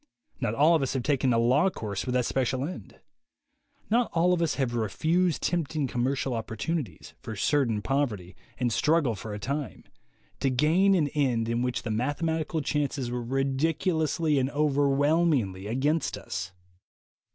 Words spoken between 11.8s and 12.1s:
the 44 THE WAY TO WILL POWER